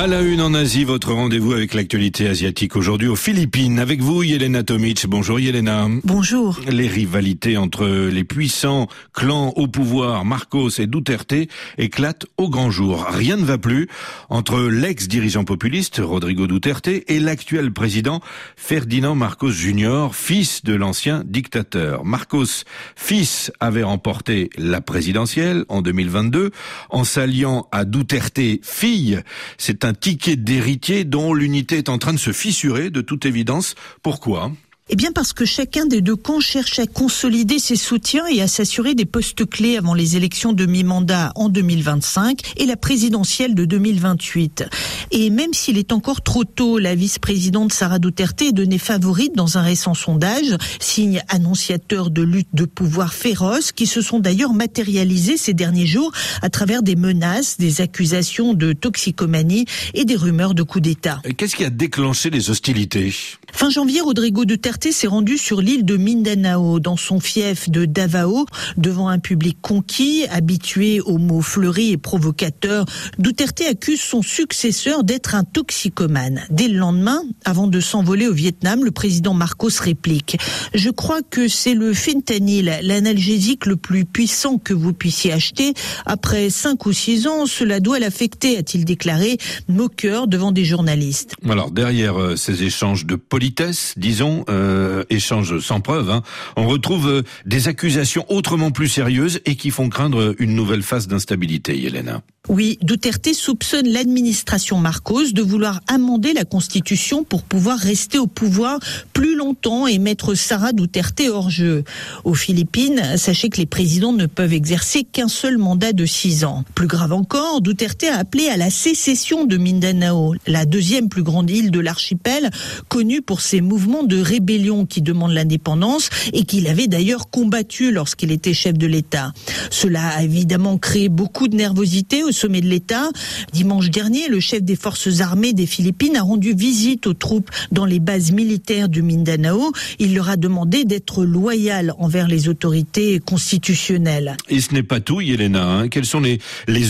[0.00, 3.78] À la une en Asie, votre rendez-vous avec l'actualité asiatique aujourd'hui aux Philippines.
[3.78, 5.06] Avec vous, Yelena Tomic.
[5.06, 5.88] Bonjour Yelena.
[6.04, 6.58] Bonjour.
[6.66, 11.34] Les rivalités entre les puissants clans au pouvoir, Marcos et Duterte,
[11.76, 13.04] éclatent au grand jour.
[13.10, 13.88] Rien ne va plus
[14.30, 18.22] entre l'ex-dirigeant populiste, Rodrigo Duterte, et l'actuel président,
[18.56, 22.06] Ferdinand Marcos Jr., fils de l'ancien dictateur.
[22.06, 22.64] Marcos,
[22.96, 26.52] fils, avait remporté la présidentielle en 2022
[26.88, 29.20] en s'alliant à Duterte, fille.
[29.58, 33.26] C'est un un ticket d'héritier dont l'unité est en train de se fissurer de toute
[33.26, 33.74] évidence.
[34.04, 34.52] Pourquoi?
[34.92, 38.48] Eh bien parce que chacun des deux camps cherche à consolider ses soutiens et à
[38.48, 43.64] s'assurer des postes clés avant les élections de mi-mandat en 2025 et la présidentielle de
[43.64, 44.64] 2028.
[45.12, 49.58] Et même s'il est encore trop tôt, la vice-présidente Sarah Duterte est donnée favorite dans
[49.58, 55.36] un récent sondage, signe annonciateur de lutte de pouvoir féroce qui se sont d'ailleurs matérialisés
[55.36, 56.10] ces derniers jours
[56.42, 61.22] à travers des menaces, des accusations de toxicomanie et des rumeurs de coup d'État.
[61.36, 63.14] Qu'est-ce qui a déclenché les hostilités?
[63.52, 68.46] Fin janvier, Rodrigo Duterte s'est rendu sur l'île de Mindanao, dans son fief de Davao,
[68.76, 72.86] devant un public conquis, habitué aux mots fleuris et provocateurs.
[73.18, 76.42] Duterte accuse son successeur d'être un toxicomane.
[76.50, 80.38] Dès le lendemain, avant de s'envoler au Vietnam, le président Marcos réplique
[80.74, 85.74] Je crois que c'est le fentanyl, l'analgésique le plus puissant que vous puissiez acheter.
[86.06, 91.34] Après cinq ou six ans, cela doit l'affecter, a-t-il déclaré, moqueur devant des journalistes.
[91.48, 96.22] Alors derrière euh, ces échanges de politesse, disons, euh, échange sans preuve, hein,
[96.56, 101.08] on retrouve euh, des accusations autrement plus sérieuses et qui font craindre une nouvelle phase
[101.08, 102.20] d'instabilité, Yelena.
[102.50, 108.80] Oui, Duterte soupçonne l'administration Marcos de vouloir amender la Constitution pour pouvoir rester au pouvoir
[109.12, 111.84] plus longtemps et mettre Sarah Duterte hors jeu.
[112.24, 116.64] Aux Philippines, sachez que les présidents ne peuvent exercer qu'un seul mandat de six ans.
[116.74, 121.50] Plus grave encore, Duterte a appelé à la sécession de Mindanao, la deuxième plus grande
[121.50, 122.50] île de l'archipel,
[122.88, 128.32] connue pour ses mouvements de rébellion qui demandent l'indépendance et qu'il avait d'ailleurs combattu lorsqu'il
[128.32, 129.32] était chef de l'État.
[129.70, 133.10] Cela a évidemment créé beaucoup de nervosité sommet de l'État.
[133.52, 137.84] Dimanche dernier, le chef des forces armées des Philippines a rendu visite aux troupes dans
[137.84, 139.72] les bases militaires du Mindanao.
[139.98, 144.36] Il leur a demandé d'être loyal envers les autorités constitutionnelles.
[144.48, 145.64] Et ce n'est pas tout, Yelena.
[145.64, 145.88] Hein.
[145.88, 146.38] Quels sont les,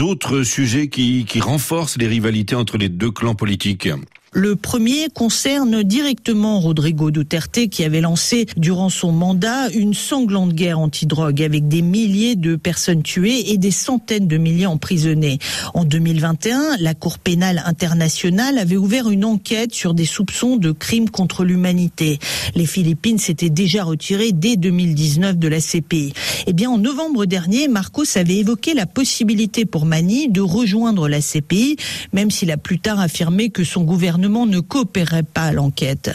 [0.00, 3.88] autres sujets qui renforcent les rivalités entre les deux clans politiques?
[4.34, 10.78] Le premier concerne directement Rodrigo Duterte qui avait lancé durant son mandat une sanglante guerre
[10.78, 15.38] anti-drogue avec des milliers de personnes tuées et des centaines de milliers emprisonnés.
[15.74, 21.10] En 2021, la Cour pénale internationale avait ouvert une enquête sur des soupçons de crimes
[21.10, 22.18] contre l'humanité.
[22.54, 26.14] Les Philippines s'étaient déjà retirées dès 2019 de la CPI.
[26.46, 31.20] Eh bien, en novembre dernier, Marcos avait évoqué la possibilité pour Mani de rejoindre la
[31.20, 31.76] CPI,
[32.14, 36.10] même s'il a plus tard affirmé que son gouvernement ne coopérait pas à l'enquête.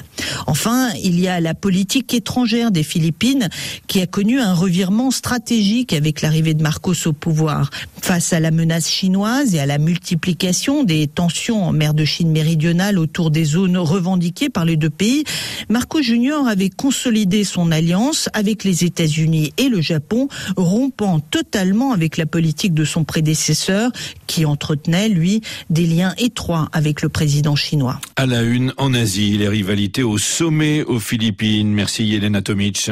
[0.48, 3.50] Enfin, il y a la politique étrangère des Philippines
[3.88, 7.70] qui a connu un revirement stratégique avec l'arrivée de Marcos au pouvoir.
[8.02, 12.32] Face à la menace chinoise et à la multiplication des tensions en mer de Chine
[12.32, 15.24] méridionale autour des zones revendiquées par les deux pays,
[15.70, 22.18] Marcos Junior avait consolidé son alliance avec les États-Unis et le Japon, rompant totalement avec
[22.18, 23.92] la politique de son prédécesseur
[24.28, 27.97] qui entretenait, lui, des liens étroits avec le président chinois.
[28.16, 31.72] À la une, en Asie, les rivalités au sommet aux Philippines.
[31.72, 32.92] Merci Yelena Tomic.